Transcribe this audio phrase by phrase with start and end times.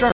[0.00, 0.12] 事儿。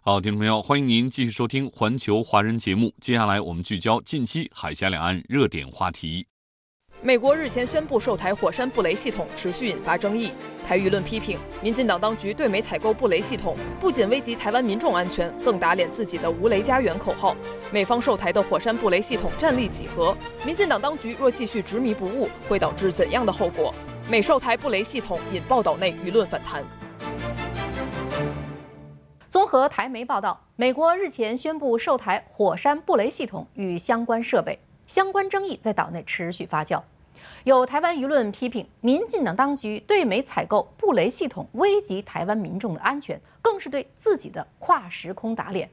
[0.00, 2.94] 好，听众朋友，欢迎您继续收听《环球华人》节目。
[3.00, 6.24] 接下来我们聚焦近期海峡两岸热点话题。
[7.02, 10.32] 美国日前宣布售台火山布雷系统，持续引发争议。
[10.64, 17.36] 台舆论批评，民进党当局对美采购布雷系统，不仅危及台湾民众安全，更打脸自己的“无雷家园”口号。
[17.72, 20.16] 美方售台的火山布雷系统战力几何？
[20.44, 23.74] 民进党当局若继续执迷不悟，会导致怎样的后果？
[24.08, 26.64] 美售台布雷系统引报道内舆论反弹。
[29.36, 36.80] 综合台媒报道，美国日前宣布售台火山布雷系统与相关设备，相关争议在岛内持续发酵。
[37.44, 45.68] 有台湾舆论批评，民进党当局对美采购布雷系统，危及台湾民众的安全，更是对自己的跨时空打脸。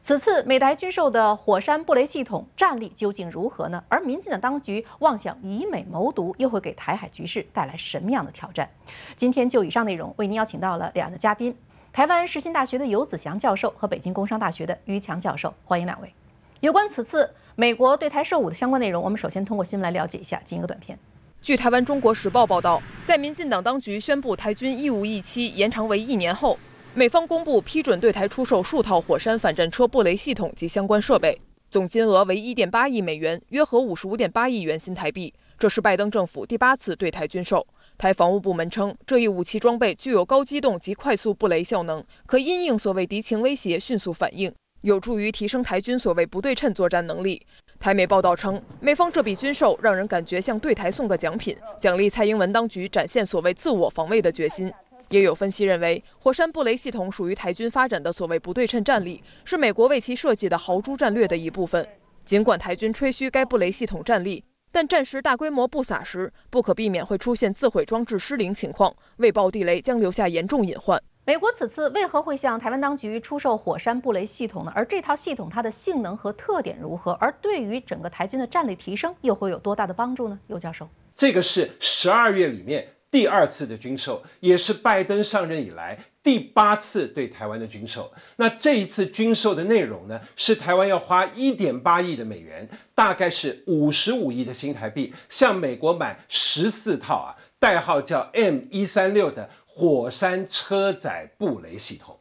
[0.00, 3.84] 此次美台军售的火山布雷系统战力究竟如何呢？
[3.90, 8.70] 而民进党当局妄想以美谋独，又会给台海局势带来什么样的挑战？
[9.14, 11.54] 今天就以上内容，为您邀请到了两位嘉宾。
[11.94, 16.12] 台湾世新大学的游子祥教授和北京工商大学的于强教授，欢迎两位。
[16.58, 20.98] 有关此次美国对台售武的相关内容，我们首先通过新闻来了解一下，进一个短片。
[21.40, 26.58] 据台湾《中国时报》报道，在民进党当局宣布台军义务役期延长为一年后，
[26.94, 35.32] 美方公布批准对台出售数套火山反战车布雷系统及相关设备，总金额为一点八亿美元，约合五十五点八亿元新台币。
[35.56, 37.64] 这是拜登政府第八次对台军售。
[37.96, 47.40] 台防务部门称，这一武器装备具有高机动及快速布雷效能，可因应所谓敌情威胁迅速反应，有助于提升台军所谓不对称作战能力。
[47.78, 54.72] 台媒报道称，美方这笔军售让人感觉像对台送个奖品，奖励蔡英文当局展现所谓自我防卫的决心。
[55.10, 61.86] 也有分析认为，火山布雷系统属于台军发展的所谓不对称战力，是美国为其设计的豪猪战略的一部分。
[62.24, 64.42] 尽管台军吹嘘该布雷系统战力，
[64.74, 71.00] 但战时大规模布撒时，不可避免会出现自毁装置失灵情况，未爆地雷将留下严重隐患。
[71.24, 74.72] 美国此次为何会向台湾当局出售火山布雷系统呢？
[74.74, 77.12] 而这套系统它的性能和特点如何？
[77.20, 80.36] 而对于整个台军的战力提升又会有多大的帮助呢？
[80.48, 85.96] 尤教授，这个是十二月里面第二次的军售，也是拜登上任以来。
[86.24, 102.18] 第八次对台湾的军售，那这一次军售的内容呢，是台湾要花一点八亿的美元，大概是五十五亿的新台币，向美国买十四套啊，代号叫 M 一三六的火山车载布雷系统。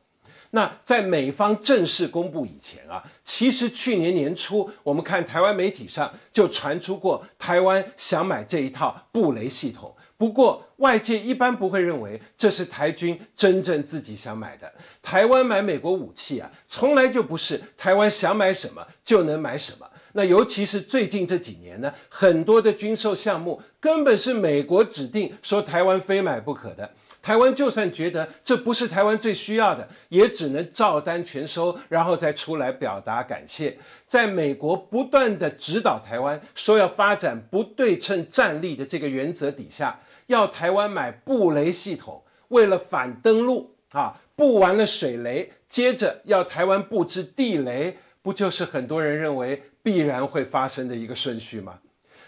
[0.51, 9.95] 那在美方正式公布以前啊，其实去年年初，我们看台湾媒体上就传出过台湾想买这一套布雷系统。
[10.17, 14.71] 不过，外界一般不会认为这是台军真正自己想买的。
[15.01, 19.89] 台湾买美国武器啊，从来就不是台湾想买什么就能买什么。
[20.13, 26.93] 那尤其是最近这几年呢，很多的军售项目根本是美国指定，说台湾非买不可的。
[27.23, 33.79] 台湾就算觉得这不是台湾最需要的，也只能照单全收，然后再出来表达感谢。
[34.05, 40.01] 在美国不断的指导台湾，说要发展不对称战力的这个原则底下。
[40.27, 51.79] 要台湾买布雷系统，为了反登陆啊，布完了水雷，接着要台湾布置地雷，不就是很多人认为必然会发生的一个顺序吗？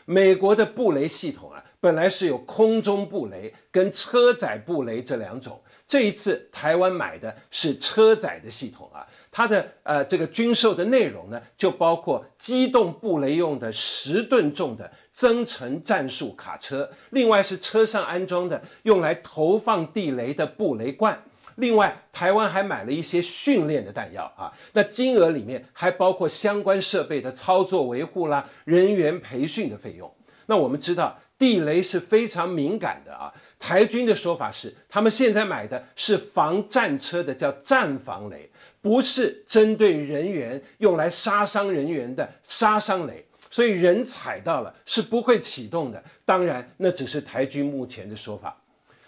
[0.06, 14.92] 美国的布雷系统，本来是有空中布雷跟车载布雷这两种，这一次台湾买的是车载的系统啊，它的呃这个军售的内容呢，就包括机动布雷用的十吨重的。
[15.16, 21.18] 增程战术卡车，另外是车上安装的用来投放地雷的布雷罐，
[21.56, 30.14] 另外台湾还买了一些训练的弹药啊，那金额里面还包括相关设备的操作维护啦、人员培训的费用。
[30.48, 38.50] 那我们知道地雷是非常敏感的啊，台军的说法是，他们现在买的是防战车的叫战防雷，
[38.82, 43.24] 不是针对人员用来杀伤人员的杀伤雷。
[43.52, 48.60] 所以人踩到了是不会启动的，当然那只是台军目前的说法。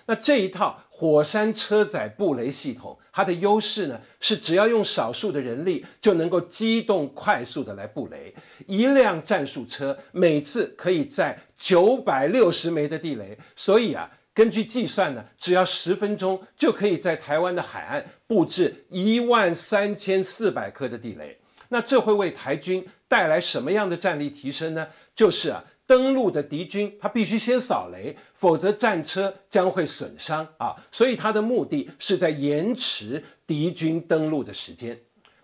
[0.05, 8.31] 那这一套火山车载布雷系统，它的优势呢是只要用少数的人力就能够机动快速的来布雷，
[8.67, 21.39] 一辆战术车每次可以载九百六十枚的地雷，所以啊根据计算呢，只要十分钟就可以在台湾的海岸布置一万三千四百颗的地雷。
[21.69, 24.89] 那这会为台军带来什么样的战力提升呢？
[25.15, 30.75] 就是啊，登陆的敌军他必须先扫雷，否则战车将会损伤啊。
[30.91, 34.99] 所以他的目的是在延迟敌军登陆的时间。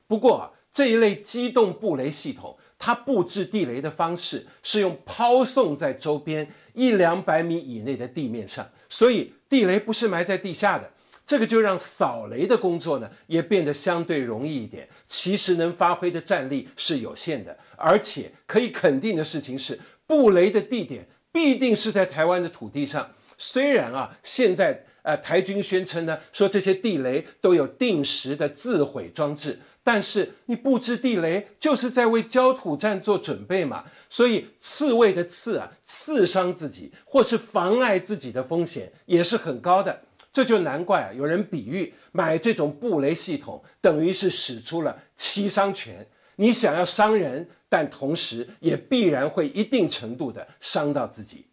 [0.06, 10.92] 不过啊，这一类机动布雷系统，它布置地雷的方式是用抛送在周边一两百米以内的地面上，所以地雷不是埋在地下的。
[11.26, 14.90] 这个就让扫雷的工作呢也变得相对容易一点。
[15.08, 23.12] 其实能发挥的战力是有限的，而且可以肯定的事情是，布雷的地点必定是在台湾的土地上。
[23.38, 33.86] 虽然啊，现在呃台军宣称呢说这些地雷都有定时的自毁装置，但是你布置地雷就是在为焦土战做准备嘛。
[34.10, 40.04] 所以刺猬的刺啊，刺伤自己或是妨碍自己的风险也是很高的。
[40.32, 41.14] 这就难怪啊！
[41.14, 46.08] 有人比喻买这种布雷系统，等于是使出了七伤拳。
[46.38, 51.48] 你想要伤人，但同时也必然会一定程度的伤到自己。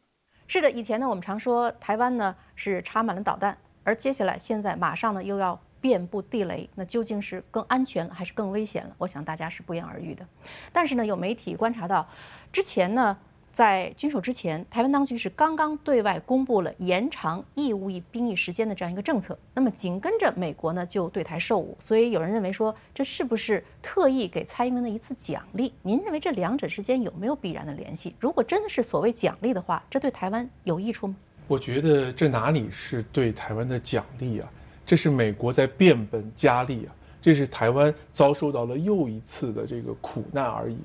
[0.47, 8.95] 是的，以前呢，我们常说台湾呢是插满了导弹，而接下来现在马上呢又要遍布地雷，那究竟是更安全还是更危险了？
[8.99, 10.29] 我想大家是不言而喻的。
[10.71, 12.07] 但是呢，有媒体观察到，
[12.53, 13.17] 之前呢。
[13.53, 19.37] 在军售之前，台湾当局是刚刚对外公布了延长义务役兵役时间的这样一个政策。
[19.55, 25.73] 那么紧跟着美国呢就对台售武，所以有人认为说这是不是特意给蔡英文的一次奖励？
[25.83, 28.15] 您认为这两者之间有没有必然的联系？
[28.21, 31.17] 如果真的是所谓奖励的话，这对台湾有益处吗？
[31.49, 34.49] 我觉得这哪里是对台湾的奖励啊？
[34.87, 36.95] 这是美国在变本加厉啊！
[37.23, 40.79] 这是台湾遭受到了又一次的这个苦难而已。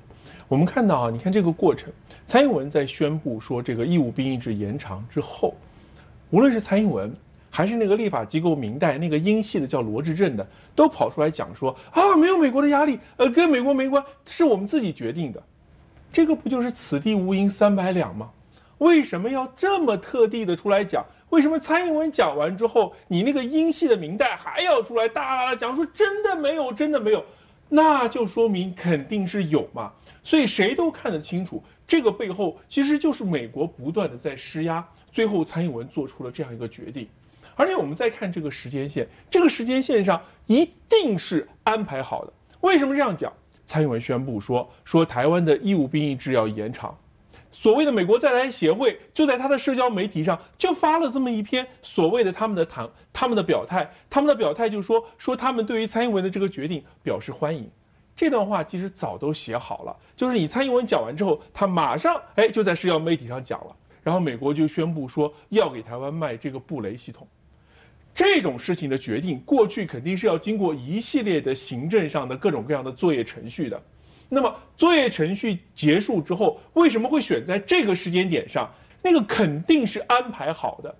[0.48, 1.92] 我们看到啊，你看这个过程，
[2.24, 5.54] 蔡英文在宣布说这个义务兵役制延长之后，
[6.30, 7.12] 无论是蔡英文
[7.50, 15.42] 还是那个立法机构明代那个英系的叫罗志镇的，都跑出来讲说啊，没有美国的压力，呃，跟美国没关，是我们自己决定的。
[16.12, 18.30] 这个不就是此地无银三百两吗？
[18.78, 21.04] 为什么要这么特地的出来讲？
[21.30, 27.24] 为什么蔡英文讲完之后，你那个英系的明代还要出来大大的讲说真的没有，真的没有？
[27.68, 29.92] 那就说明肯定是有嘛。
[30.22, 37.08] 所以谁都看得清楚，这个背后其实就是美国不断的在施压，最后蔡英文做出了这样一个决定。
[37.54, 42.32] 而且我们再看这个时间线，这个时间线上一定是安排好的。
[42.60, 43.32] 为什么这样讲？
[43.64, 46.96] 蔡英文宣布说，说台湾的义务兵役制要延长。
[47.56, 57.66] 所谓的美国在台协会就在他的社交媒体上就发了这么一篇所谓的他们的谈他们的表态，他们的表态就说说他们对于蔡英文的这个决定表示欢迎。
[58.14, 67.26] 这段话其实早都写好了，就是你蔡英文讲完之后，他马上哎就在社交媒体上讲了，然后美国就宣布说要给台湾卖这个布雷系统。
[68.14, 73.82] 这种事情的决定，过去肯定是要经过一系列的行政上的各种各样的作业程序的。
[74.28, 78.70] 那么作业程序结束之后，为什么会选在这个时间点上？
[79.02, 80.94] 那个肯定是安排好的。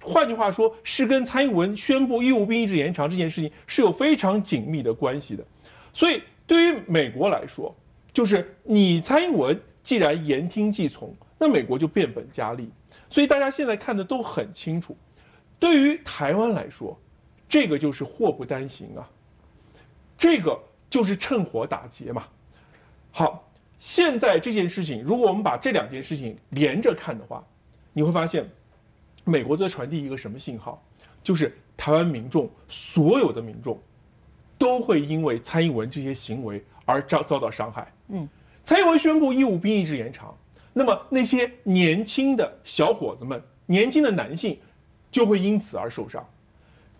[0.00, 5.44] 换句话说，是跟蔡英文宣布义务兵役制延长这件事情是有非常紧密的关系的。
[5.92, 6.22] 所以。
[6.44, 7.74] 对于美国来说，
[8.12, 12.68] 就是你蔡英文既然言听计从，那美国就变本加厉。
[13.08, 14.94] 所以大家现在看的都很清楚。
[15.58, 16.98] 对于台湾来说，
[17.48, 19.08] 这个就是祸不单行啊，
[20.18, 20.60] 这个
[20.90, 22.26] 就是趁火打劫嘛。
[23.12, 27.46] 好，现在这件事情，如果我们把这两件事情连着看的话，
[27.92, 28.44] 你会发现，
[29.22, 30.82] 美国在传递一个什么信号？
[31.22, 33.80] 就是台湾民众所有的民众。
[34.58, 37.92] 都会因为蔡英文这些行为而遭遭到伤害。
[38.10, 38.28] 嗯，
[38.62, 40.32] 蔡英文宣布义务兵役制延长，
[40.72, 44.56] 那么那些年轻的小伙子们、年轻的男性
[45.10, 46.24] 就会因此而受伤。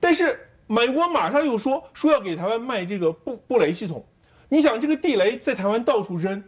[0.01, 4.05] 但是美国马上又说说要给台湾卖这个布布雷系统，
[4.53, 6.45] 你想这个地雷在台湾到处扔，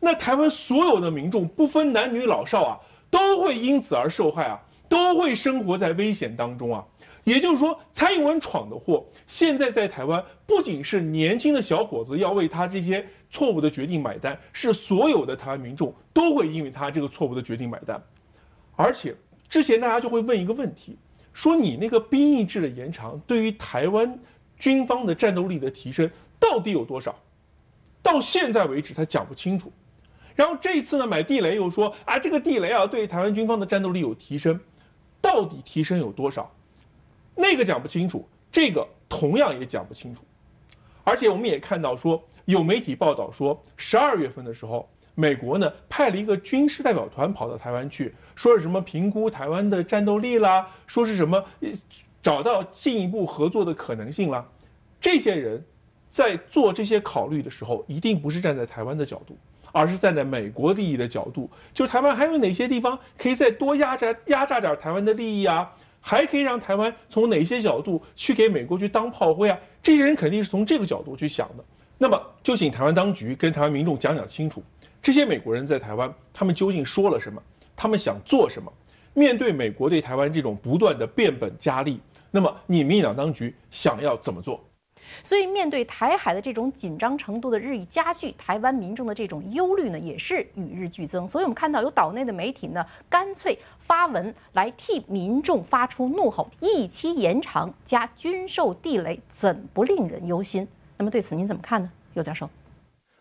[0.00, 2.78] 那台湾所有的民众不分男女老少啊，
[3.10, 4.60] 都会因此而受害啊，
[4.90, 6.84] 都会生活在危险当中啊。
[7.24, 17.98] 也就是说，蔡英文闯的祸，现在在台湾不仅是年轻的小伙子要为他这些错误的决定买单，是所有的台湾民众都会因为他这个错误的决定买单。
[18.76, 19.16] 而且
[19.48, 20.98] 之前大家就会问一个问题，
[21.32, 24.18] 说你那个兵役制的延长对于台湾
[24.58, 27.18] 军方的战斗力的提升到底有多少？
[28.06, 29.72] 到现在为止他讲不清楚。
[30.36, 34.60] 然后这一次呢，买地雷又说啊，这个地雷啊对台湾军方的战斗力有提升，
[35.20, 36.54] 到底提升有多少？
[37.34, 40.22] 那个讲不清楚，这个同样也讲不清楚，
[41.02, 51.44] 而且我们也看到说，有媒体报道说，十二月份的时候，美国呢派了一个军事代表团跑到台湾去，说是什么评估台湾的战斗力啦，说是什么
[52.22, 54.46] 找到进一步合作的可能性啦。
[55.00, 55.64] 这些人
[56.08, 59.36] 在做这些考虑的时候，一定不是站在台湾的角度，
[59.72, 61.50] 而是站在美国利益的角度。
[61.74, 65.70] 就是台湾还有哪些地方可以再多压榨压榨点台湾的利益啊？
[66.00, 69.58] 还可以让台湾从哪些角度去给美国去当炮灰啊？
[69.82, 71.64] 这些人肯定是从这个角度去想的。
[71.98, 74.62] 那么就请台湾当局跟台湾民众讲讲清楚。
[75.02, 77.42] 这些美国人在台湾，他们究竟说了什么？
[77.74, 78.72] 他们想做什么？
[79.14, 81.98] 面对美国对台湾这种不断的变本加厉，
[82.30, 84.62] 那么你民进党当局想要怎么做？
[85.22, 91.26] 所以，面对台海的这种紧张程度的日益加剧，台湾民众的这种忧虑呢，也是与日俱增。
[91.26, 100.66] 所以我们看到有岛内的媒体呢，干脆发文来替民众发出怒吼：一期延长加军售地雷，怎不令人忧心？
[100.98, 102.48] 那么对此您怎么看呢，尤教授？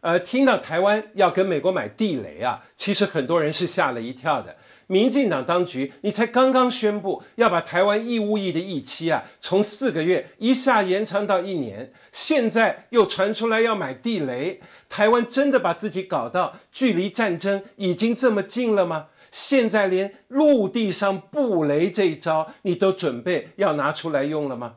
[0.02, 4.56] 呃，听到台湾要跟美国买地雷啊，其实很多人是吓了一跳的。
[4.88, 19.08] 民进党当局，你才刚刚宣布要把台湾义务役的役期啊，从四个月一下延长到一年，现在又传出来要买地雷，台湾真的把自己搞到距离战争已经这么近了吗？
[19.32, 24.76] 现在连陆地上布雷这一招，你都准备要拿出来用了吗？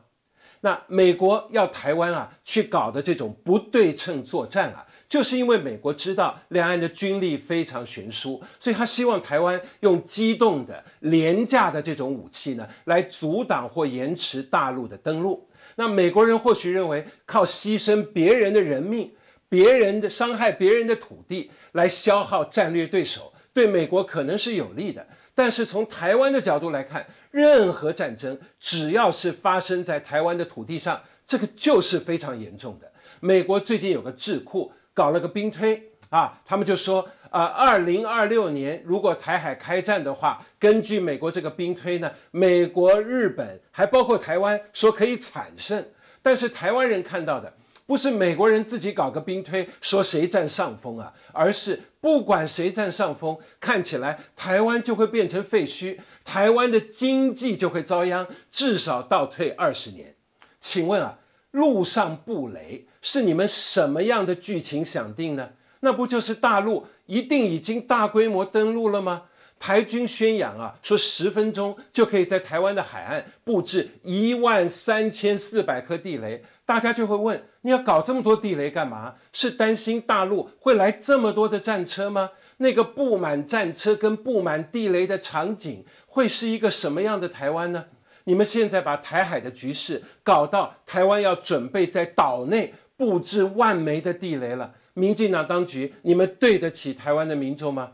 [0.61, 4.85] 那美国要台湾啊去搞的这种不对称作战啊。
[5.09, 15.49] 就是因为美国知道两岸的军力非常悬殊，所以他希望台湾用机动的、廉价的这种武器呢，来阻挡或延迟大陆的登陆。
[15.77, 19.11] 那美国人或许认为，靠牺牲别人的人命、
[19.49, 25.07] 别人的伤害别人的土地来消耗战略对手，对美国可能是有利的。
[25.33, 32.91] 但是从台湾的角度来看，任何战争只要是发生在台湾的土地上，这个就是非常严重的。
[33.21, 34.71] 美国最近有个智库。
[34.99, 45.85] 搞了个兵推啊，他们就说啊，二零二六年如果台海开战的话，根据美国这个兵推呢，美国、日本还包括台湾说可以惨胜。
[46.21, 47.53] 但是台湾人看到的
[47.85, 60.15] 不是美国人自己搞个兵推说谁占上风啊，而是不管谁占上风，看起来台湾就会变成废墟，台湾的经济就会遭殃，至少倒退二十年。
[60.59, 61.19] 请问啊，
[61.51, 62.87] 路上布雷？
[63.01, 65.51] 是你们什么样的剧情想定呢？
[65.79, 69.23] 那不就是大陆一定已经大规模登陆了吗？
[69.57, 79.15] 台军宣扬啊，说十分钟就可以在台湾的海岸布置一万三千四百颗地雷，大家就会问：你要搞这么多地雷干嘛？
[79.33, 82.31] 是担心大陆会来这么多的战车吗？
[82.57, 87.85] 那个布满战车跟布满地雷的场景，会是一个什么样的台湾呢？
[88.29, 92.75] 你们现在把台海的局势搞到台湾要准备在岛内。
[92.95, 97.93] 布置万枚的地雷了，民进党当局，你们对得起台湾的民众吗？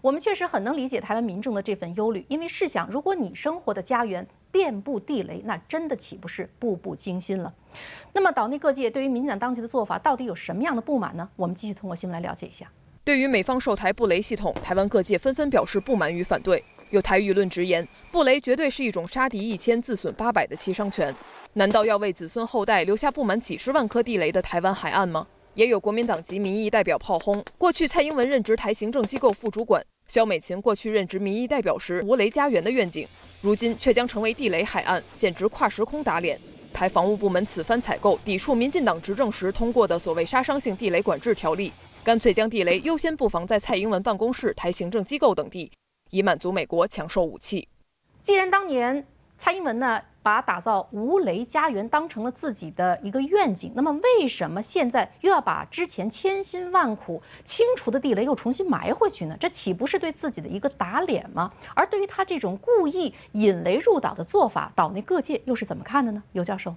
[0.00, 7.52] 我们确实很能理解台湾民众的这份忧虑，因为试想，如果你生活的家园遍布地雷，那真的岂不是步步惊心了？
[8.12, 11.28] 那么岛内各界对于民进党当局的做法到底有什么样的不满呢？
[11.34, 12.70] 我们继续通过新闻来了解一下。
[13.02, 16.64] 对于美方售台布雷系统，台湾各界纷纷表示不满与反对。
[16.94, 21.12] 有台舆论直言，布雷绝对是一种杀敌一千自损八百的七伤拳。
[21.54, 25.26] 难道要为子孙后代留下布满几十万颗地雷的台湾海岸吗？
[25.54, 33.08] 也有国民党籍民意代表炮轰，过去蔡英文任职台行政机构副主管，肖美琴过去任职民意代表时无雷家园的愿景，
[33.40, 36.38] 如今却将成为地雷海岸，简直跨时空打脸。
[36.72, 41.72] 台防务部门此番采购抵触民进党执政时通过的所谓杀伤性地雷管制条例，
[42.04, 45.72] 干脆将地雷优先布防在蔡英文办公室、台行政机构等地，
[46.14, 47.66] 以满足美国抢售武器。
[48.22, 49.04] 既然当年
[49.36, 50.00] 蔡英文呢？
[50.24, 59.36] 把打造无雷家园当成了自己的一个愿景，那么为什么现在又要把之前千辛万苦清除的地雷又重新埋回去呢？
[59.38, 61.52] 这岂不是对自己的一个打脸吗？
[61.74, 66.22] 而对于他这种故意引雷入岛的做法，岛内各界又是怎么看的呢？
[66.32, 66.74] 尤教授，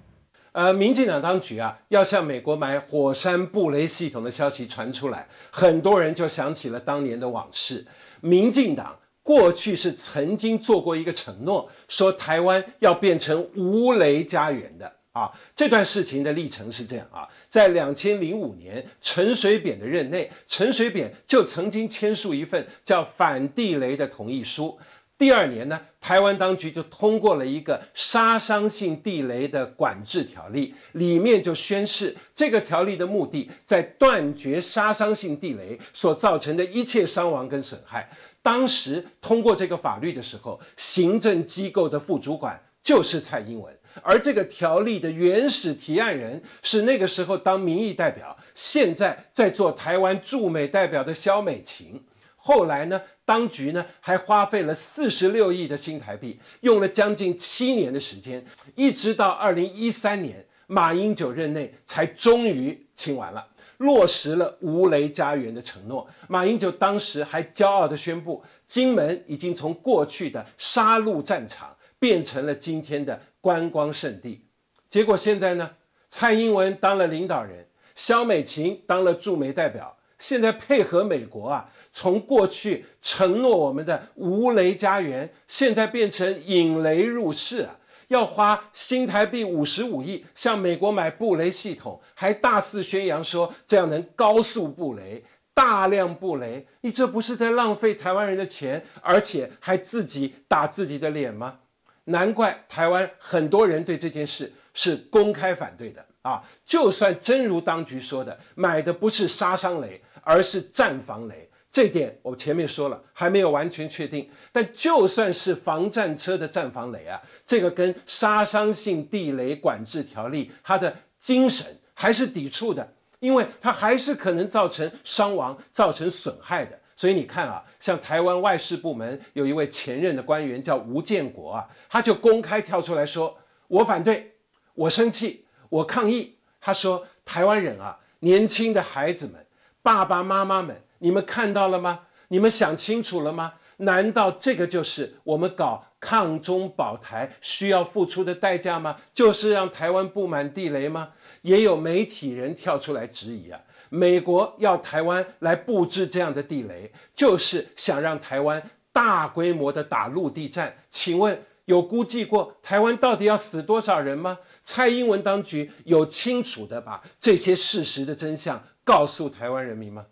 [0.52, 7.86] 呃，民进党当局啊，要向美国买火山布雷系统的消息传出来，很多人就想起了当年的往事，
[8.20, 8.98] 民进党。
[9.28, 15.30] 过去是曾经做过一个承诺，说台湾要变成无雷家园的啊。
[15.54, 24.78] 这段事情的历程是这样啊，在两千零五年陈水扁的任内，陈水扁就曾经签署一份叫反地雷的同意书。
[25.18, 38.08] 第二年呢，台湾当局就通过了一个杀伤性地雷的管制条例，里面就宣示这个条例的目的在断绝杀伤性地雷所造成的一切伤亡跟损害。
[38.48, 52.02] 当时通过这个法律的时候，行政机构的副主管就是蔡英文，而这个条例的原始提案人是那个时候当民意代表，现在在做台湾驻美代表的萧美琴。
[52.36, 58.42] 后来呢，当局呢还花费了四十六亿的新台币，用了将近七年的时间，
[58.74, 63.46] 一直到二零一三年马英九任内才终于清完了，
[63.78, 66.08] 落实了无雷家园的承诺。
[66.28, 74.44] 马英九当时还骄傲地宣布，金门已经从过去的杀戮战场变成了今天的观光胜地。
[74.88, 75.70] 结果现在呢，
[76.08, 81.70] 蔡英文当了领导人，萧美琴当了驻美代表，现在配合美国啊。
[81.90, 87.78] 从过去承诺我们的无雷家园，现在变成引雷入室啊！
[88.08, 95.24] 要花新台币五十五亿向美国买布雷系统，还大肆宣扬说这样能高速布雷、
[95.54, 96.66] 大量布雷。
[96.80, 101.60] 你这不是在浪费台湾人的钱，而且还自己打自己的脸吗？
[102.04, 106.42] 难怪台湾很多人对这件事是公开反对的啊！
[106.64, 111.47] 就算真如当局说的，买的不是杀伤雷，而是战防雷。
[111.70, 114.28] 这点我前面说了，还没有完全确定。
[114.50, 126.78] 但就算是防战车的战防雷啊，这个跟杀伤性地雷管制条例它的精神还是抵触的，因为它还是可能造成伤亡、造成损害的。
[126.96, 134.32] 所以你看啊，像台湾外事部门有一位前任的官员叫吴建国啊，他就公开跳出来说：“我反对，
[134.74, 139.46] 我生气，我抗议。”他说：“台湾人啊，年轻的孩子们，
[139.82, 142.00] 爸爸妈妈们。”你们看到了吗？
[142.28, 143.54] 你们想清楚了吗？
[143.78, 148.96] 难道这个就是我们搞抗中保台需要付出的代价吗？
[149.14, 151.10] 就是让台湾布满地雷吗？
[151.42, 153.60] 也有媒体人跳出来质疑啊！
[153.88, 160.76] 美国要台湾来布置这样的地雷，就是想让台湾大规模的打陆地战。
[160.90, 164.40] 请问有估计过台湾到底要死多少人吗？
[164.62, 170.04] 蔡英文当局有清楚的把这些事实的真相告诉台湾人民吗？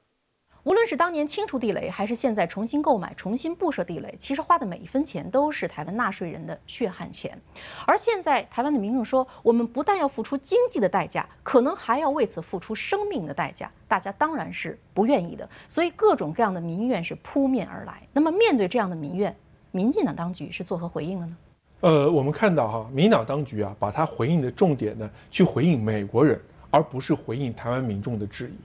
[0.66, 7.40] 无论是当年清除地雷，还是现在重新购买、重新布设地雷，其实花的每一分钱都是台湾纳税人的血汗钱。
[7.86, 13.70] 而现在，台湾的民众说，我们不但要付出经济的代价，可能还要为此付出生命的代价。
[13.86, 18.02] 大家当然是不愿意的，所以各种各样的民怨是扑面而来。
[18.12, 19.32] 那么，面对这样的民怨，
[19.70, 21.36] 民进党当局是作何回应的呢？
[21.82, 26.40] 呃，我们看到哈，民党当局啊，把它回应的重点呢，去回应美国人，
[26.72, 28.56] 而不是回应台湾民众的质疑。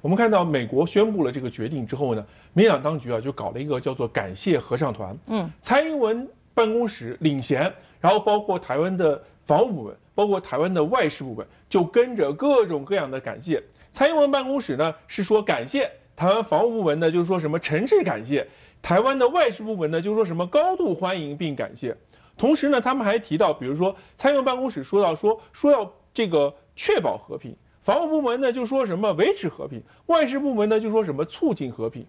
[0.00, 5.16] 我们看到美国宣布了这个决定之后呢，民党当局啊就搞了一个叫做“感谢合唱团”。
[5.26, 13.62] 嗯，蔡英文办公室领衔，然后包括台湾的防务部门，包括台湾的外事部门，就跟着各种各样的感谢。
[13.92, 18.46] 蔡英文办公室呢是说感谢，台湾防务部门呢就是说什么诚挚感谢，
[18.80, 21.96] 台湾的外事部门呢就是说什么高度欢迎并感谢。
[22.36, 27.56] 同时呢，他们还提到，比如说蔡英文办公室说到说说要这个确保和平。
[27.88, 32.04] 防务部门呢就说什么维持和平，外事部门呢就说什么促进和平，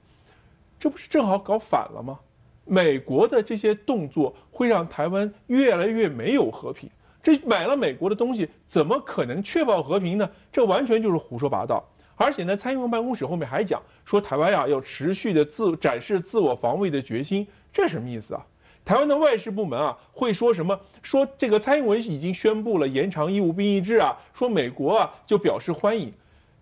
[0.77, 2.19] 这不是正好搞反了吗？
[2.65, 6.89] 美国的这些动作会让台湾越来越没有和平。
[7.23, 10.29] 这买了美国的东西，怎么可能确保和平呢？
[10.51, 11.81] 这完全就是胡说八道。
[12.17, 18.45] 而且呢，蔡英文办公室后面还讲说，台湾呀要持续的自展示自我防卫的决心，这什么意思啊？
[18.89, 20.79] 台湾的外事部门啊，会说什么？
[21.03, 26.11] 说这个蔡英文已经宣布了延长义务兵役制啊，说美国啊就表示欢迎，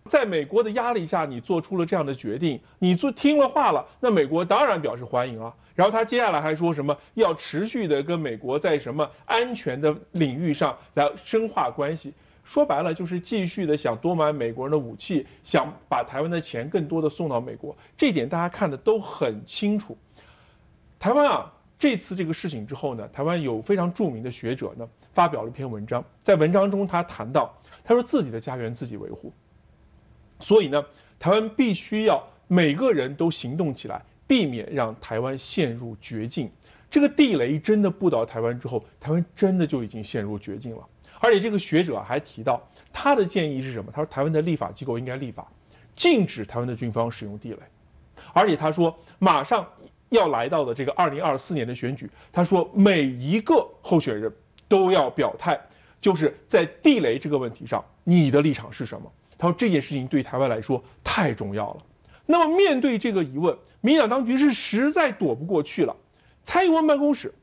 [0.07, 5.53] 在美国的压力下，你做出了这样的决定，你做听了话了，那美国当然表示欢迎啊。
[5.73, 6.93] 然后他接下来还说什么？
[7.13, 12.13] 要持续的跟美国在什么安全的领域上来深化关系。
[12.43, 17.73] 说白了就是继续的想多买美国人的武器，想把台湾的钱更多的送到美国。
[17.95, 19.97] 这点大家看的都很清楚。
[20.99, 21.53] 台湾啊。
[21.79, 29.31] 这次这个事情之后呢，台湾有非常著名的学者呢发表了一篇文章，在文章中他谈到，他说自己的家园自己维护，
[30.39, 30.83] 所以呢，
[31.19, 36.49] 台湾必须要每个人都行动起来，避免让台湾陷入绝境。
[36.89, 40.83] 这个地雷真的布到台湾之后，台湾真的就已经陷入绝境了。
[41.19, 42.59] 而且这个学者还提到，
[42.91, 43.91] 他的建议是什么？
[43.93, 45.47] 他说台湾的立法机构应该立法，
[45.95, 47.59] 禁止台湾的军方使用地雷，
[48.33, 49.67] 而且他说马上。
[50.09, 54.31] 要来到的这个二零二四年的选举，他说每一个候选人
[54.67, 55.59] 都要表态，
[55.99, 59.11] 就是在地雷这个问题上，你的立场是什么？
[59.37, 61.77] 他说这件事情对台湾来说太重要了。
[62.25, 65.95] 那么面对这个疑问，民党当局是实在躲不过去了。
[66.43, 67.33] 蔡英文办公室、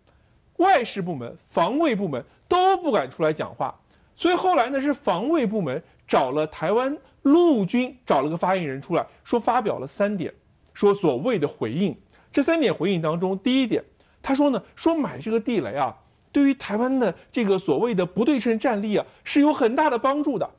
[0.57, 3.74] 外事部门、防卫部门都不敢出来讲话，
[4.16, 10.33] 所以后来呢是防卫部门找了台湾陆军找了个发言人出来说，发表了三点，
[10.72, 11.96] 说所谓的回应。
[12.35, 13.85] 这三点回应当中，第一点，
[14.20, 15.97] 他说呢，说买这个地雷啊，
[16.33, 20.51] 对于台湾的这个所谓的不对称战力啊，是有很大的帮助的。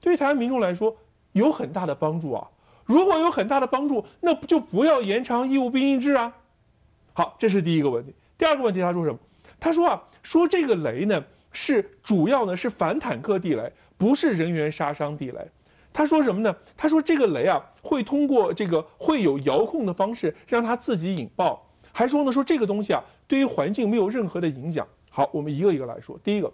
[0.00, 0.96] 对于台湾民众来说，
[1.30, 2.48] 有很大的帮助啊。
[2.84, 6.34] 如果有很大的帮助，那不就不要延长义务兵役制啊？
[7.12, 8.12] 好，这是第一个问题。
[8.36, 9.18] 第二个问题，他说什么？
[9.60, 15.48] 他说啊，说这个雷呢是主要呢是反坦克地雷，不是人员杀伤地雷。
[15.92, 16.56] 他说什么呢？
[16.76, 24.86] 他说这个雷啊会通过这个会有遥控的方式让它自己引爆，还说呢说这个东西啊对于环境没有任何的影响。
[25.10, 26.18] 好，我们一个一个来说。
[26.24, 26.50] 第一个，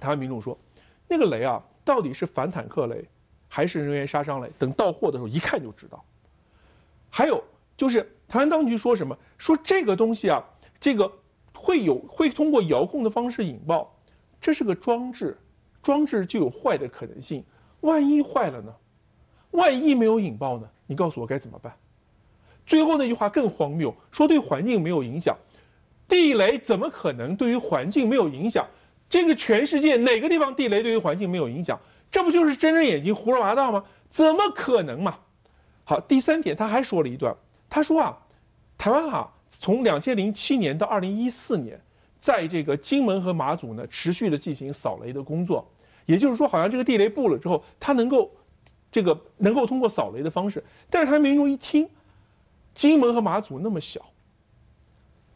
[0.00, 0.58] 台湾民众说，
[1.06, 3.04] 那个雷啊到底是反坦克雷？
[3.50, 6.04] 还是人员杀伤雷，等到货的时候一看就知道。
[7.08, 7.42] 还有
[7.76, 9.16] 就是台湾当局说什么？
[9.38, 10.44] 说这个东西啊，
[10.78, 11.10] 这个
[11.54, 13.96] 会有会通过遥控的方式引爆，
[14.40, 15.38] 这是个装置，
[15.82, 17.42] 装置就有坏的可能性。
[17.80, 18.74] 万一坏了呢？
[19.52, 20.68] 万一没有引爆呢？
[20.86, 21.74] 你告诉我该怎么办？
[22.66, 25.36] 最后那句话更荒谬，说对环境没有影响，
[26.06, 28.66] 地雷怎么可能对于环境没有影响？
[29.08, 31.78] 这个全世界哪个地方地雷对于环境没有影响？
[32.10, 33.84] 这不就是睁着眼睛胡说八道吗？
[34.08, 35.18] 怎么可能嘛？
[35.84, 37.34] 好，第三点他还说了一段，
[37.70, 38.18] 他说啊，
[38.76, 41.80] 台湾啊，从两千零七年到二零一四年，
[42.18, 45.66] 在这个金门和马祖呢，持续的进行扫雷的工作，
[46.08, 48.30] 也就是说，好像这个地雷布了之后，它能够，
[48.90, 50.64] 这个能够通过扫雷的方式。
[50.88, 51.86] 但是台湾民众一听，
[52.74, 54.00] 金门和马祖那么小，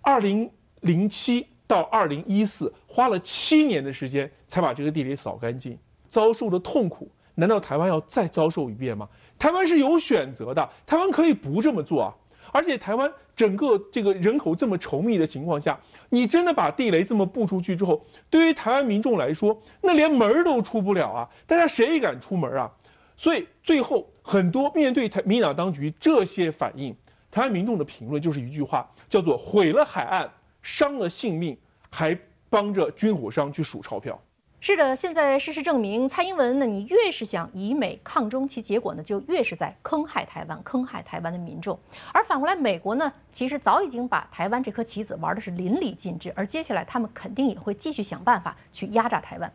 [0.01, 5.79] 二零零七到二零一四花了七年的时间才把这个地雷扫干净。
[6.09, 9.07] 遭受的痛苦，难道台湾要再遭受一遍吗？
[9.39, 12.17] 台湾是有选择的，台湾可以不这么做啊！
[12.53, 21.29] 而且台湾整个这个人口这么稠密的情况下，你真的把地雷这么布出去之后，对于台湾民众来说，那连门都出不了啊！
[21.47, 22.71] 大家谁敢出门啊？
[23.17, 26.95] 所以最后很多面对台民党当局这些反应，
[27.31, 30.31] 台湾民众的评论就是一句话，叫做毁了海岸，
[30.63, 31.57] 伤了性命，
[31.91, 32.17] 还
[32.51, 34.21] 帮着军火商去数钞票。
[34.65, 41.77] 是的，现在事实证明，蔡英文呢，你越是想以美抗中，其结果呢，就越是在坑害台湾，坑害台湾的民众。
[42.13, 49.53] 而反过来，美国呢，其实早已经把台湾这颗棋子玩的是淋漓尽致，而接下来他们肯定也会继续想办法去压榨台湾。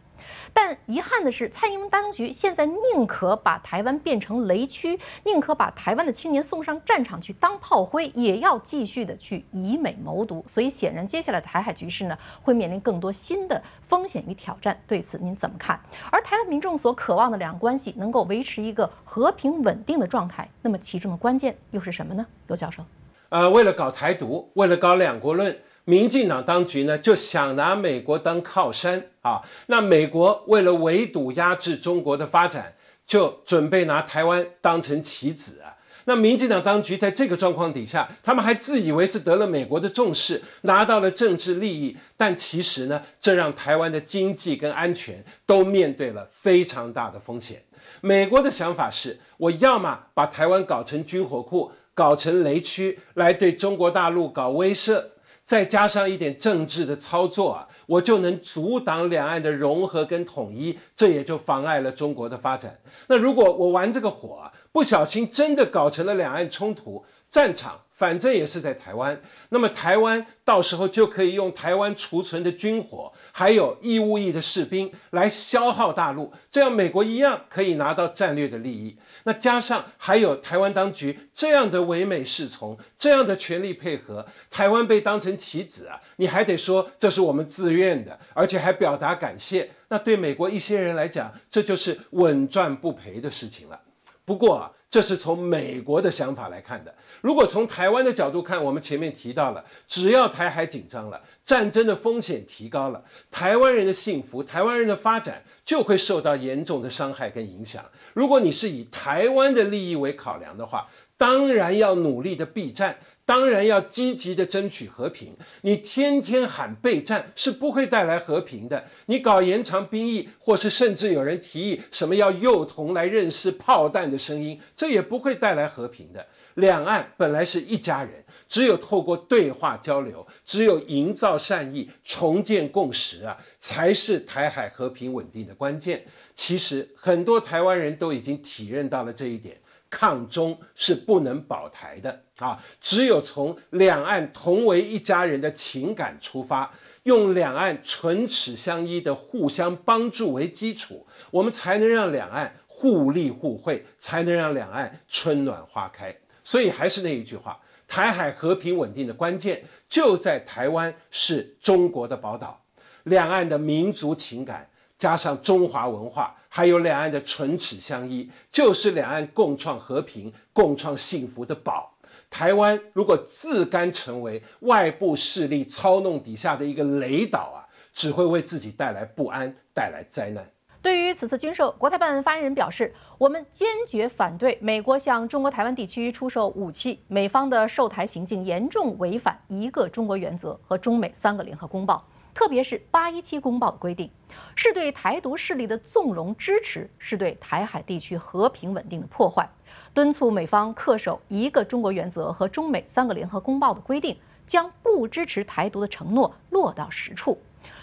[0.51, 10.43] 但遗憾的是，蔡英文当局现在宁可把台湾变成雷区，宁可把台湾的青年送上战场去当炮灰，也要继续的去以美谋独。
[10.47, 14.77] 所以，显然接下来的台海局势呢，会面临更多新的风险与挑战。
[14.87, 15.79] 对对此您怎么看？
[16.09, 22.25] 而台湾民众所渴望的两岸关系能够维持一个和平稳定的状态，那么其中的关键又是什么呢？
[22.47, 22.83] 刘教授，
[23.29, 25.55] 呃，为了搞台独，为了搞两国论。
[25.85, 32.73] 民进党当局呢就想拿美国当靠山啊，那美国为了围堵压制中国的发展，
[33.05, 35.76] 就准备拿台湾当成棋子啊。
[36.09, 47.61] 那民进党当局在这个状况底下，他们还自以为是得了美国的重视，拿到了政治利益，但其实呢，这让台湾的经济跟安全都面对了非常大的风险。
[47.99, 55.03] 美国的想法是，我要么把台湾搞成军火库，搞成雷区，来对中国大陆搞威慑。
[55.43, 62.77] 再加上一点政治的操作啊，我就能阻挡两岸的融合跟统一，这也就妨碍了中国的发展。
[63.07, 67.81] 那如果我玩这个火，不小心真的搞成了两岸冲突战场。
[67.97, 78.95] 反正也是在台湾，那么台湾到时候就可以用台湾储存的军火，还有义务役的士兵来消耗大陆，这样美国一样可以拿到战略的利益。
[79.23, 89.71] 那加上还有台湾当局这样的唯美是从，这样的全力配合，台湾被当成棋子啊，你还得说这是我们自愿的，而且还表达感谢。
[89.87, 93.79] 那对美国一些人来讲，这就是稳赚不赔的事情了。
[94.27, 94.71] 不过。
[94.89, 96.95] 这是从美国的想法来看的。
[97.19, 107.83] 如果从台湾的角度看，我们前面提到了，只要台海紧张了，战争的风险提高了，台湾人的幸福、台湾人的发展就会受到严重的伤害跟影响。
[108.13, 110.87] 如果你是以台湾的利益为考量的话，
[111.17, 112.97] 当然要努力的避战。
[113.27, 115.35] 当然要积极的争取和平。
[115.63, 118.85] 你天天喊备战是不会带来和平的。
[119.07, 126.25] 你搞延长兵役，或是甚至有人提议什么要幼童来认识炮弹的声音，这也不会带来和平的。
[126.53, 136.05] 两岸本来是一家人，只有透过对话交流，只有营造善意、重建共识啊，才是台海和平稳定的关键。
[136.33, 139.57] 其实很多台湾人都已经体认到了这一点。
[139.89, 142.63] 抗中是不能保台的啊！
[142.79, 146.73] 只有从两岸同为一家人的情感出发，
[147.03, 156.15] 用两岸唇齿相依的互相帮助为基础，我们才能让两岸互利互惠，才能让两岸春暖花开。
[156.43, 162.63] 所以还是那一句话，台海和平稳定的关键就在台湾是中国的宝岛，
[163.03, 171.95] 两岸的民族情感加上中华文化，还有两岸的唇齿相依，就是两岸共创和平、共创幸福的宝。
[172.31, 180.49] 台湾如果自甘成为外部势力操弄底下的一个雷岛啊，只会为自己带来不安，带来灾难。
[180.81, 192.03] 对于此次军售，国台办发言人表示，我们坚决反对美国向中国台湾地区出售武器，美方的售台行径严重违反一个中国原则和中美三个联合公报，
[192.37, 194.07] 特别是八一七公报的规定，
[194.55, 199.49] 是对台独势力的纵容支持，是对台海地区和平稳定的破坏。
[199.91, 207.35] 敦促美方恪守一个中国原则和中美三个联合公报的规定，将不支持台独的承诺落到实处。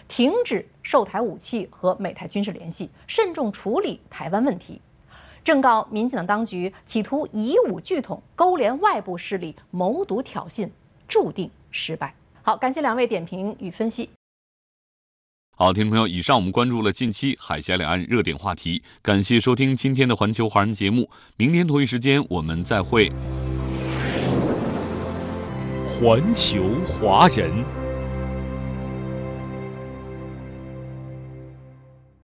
[0.07, 4.81] 停止售台武器和美台军事联系，慎重处理台湾问题，
[5.43, 10.71] 正告民进党当局企图以武拒统、勾连外部势力、谋独挑衅，
[11.09, 12.15] 注定失败。
[12.41, 14.09] 好，感谢两位点评与分析。
[15.57, 23.13] 好，听众朋友，以上我们关注了近期海峡两岸热点话题，感谢收听今天的环球华人节目，明天同一时间我们再会。
[25.87, 27.84] 环球华人。